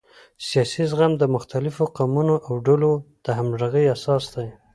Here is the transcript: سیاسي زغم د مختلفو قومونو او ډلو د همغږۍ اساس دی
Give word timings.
سیاسي 0.47 0.83
زغم 0.91 1.11
د 1.17 1.23
مختلفو 1.35 1.83
قومونو 1.97 2.35
او 2.47 2.53
ډلو 2.65 2.91
د 3.25 3.27
همغږۍ 3.37 3.85
اساس 3.95 4.23
دی 4.33 4.47